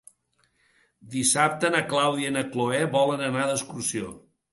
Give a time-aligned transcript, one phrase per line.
[1.15, 4.11] Dissabte na Clàudia i na Cloè volen anar d'excursió.